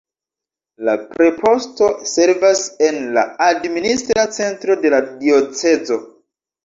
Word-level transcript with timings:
La 0.87 0.93
preposto 1.09 1.89
servas 2.13 2.63
en 2.87 2.97
la 3.19 3.25
administra 3.51 4.27
centro 4.39 4.79
de 4.87 4.93
la 4.95 5.03
diocezo. 5.13 6.01